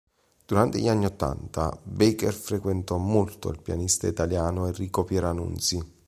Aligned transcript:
Durante 0.47 0.79
gli 0.79 0.87
anni 0.87 1.05
ottanta 1.05 1.77
Baker 1.83 2.33
frequentò 2.33 2.97
molto 2.97 3.51
il 3.51 3.61
pianista 3.61 4.07
italiano 4.07 4.65
Enrico 4.65 5.03
Pieranunzi. 5.03 5.99